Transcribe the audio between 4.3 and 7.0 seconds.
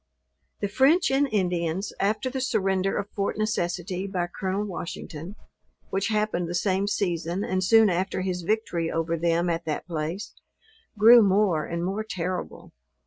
Col. Washington, (which happened the same